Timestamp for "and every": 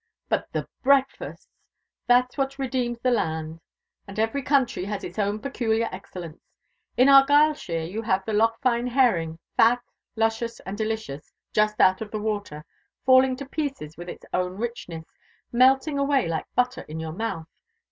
4.07-4.41